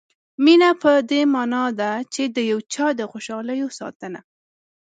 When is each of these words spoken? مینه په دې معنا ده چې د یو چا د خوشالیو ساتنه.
مینه 0.43 0.69
په 0.81 0.91
دې 1.09 1.21
معنا 1.33 1.65
ده 1.79 1.91
چې 2.13 2.23
د 2.35 2.37
یو 2.51 2.59
چا 2.73 2.87
د 2.99 3.01
خوشالیو 3.11 3.67
ساتنه. 3.79 4.19